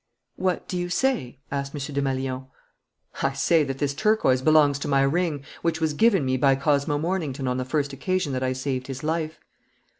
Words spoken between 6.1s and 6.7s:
me by